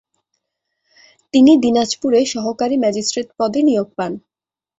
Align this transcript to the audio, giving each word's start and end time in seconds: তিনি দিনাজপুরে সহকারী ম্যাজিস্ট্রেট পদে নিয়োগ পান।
তিনি 1.33 1.51
দিনাজপুরে 1.63 2.19
সহকারী 2.33 2.75
ম্যাজিস্ট্রেট 2.83 3.27
পদে 3.37 3.61
নিয়োগ 3.67 3.87
পান। 3.97 4.11